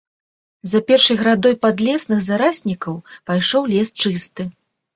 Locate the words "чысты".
4.05-4.43